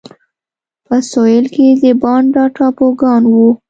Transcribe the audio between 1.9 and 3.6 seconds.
بانډا ټاپوګان وو.